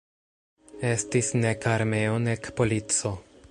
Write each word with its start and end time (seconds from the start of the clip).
Estis 0.91 1.29
nek 1.43 1.69
armeo 1.73 2.17
nek 2.25 2.51
polico. 2.61 3.15